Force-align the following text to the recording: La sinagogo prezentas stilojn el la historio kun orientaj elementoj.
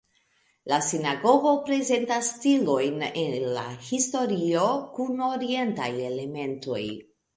La 0.71 0.77
sinagogo 0.85 1.51
prezentas 1.67 2.31
stilojn 2.37 3.05
el 3.11 3.35
la 3.59 3.67
historio 3.91 4.65
kun 4.97 5.23
orientaj 5.31 5.91
elementoj. 6.11 6.83